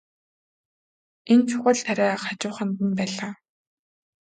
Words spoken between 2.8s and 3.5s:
нь байлаа.